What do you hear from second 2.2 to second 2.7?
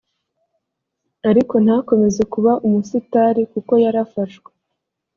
kuba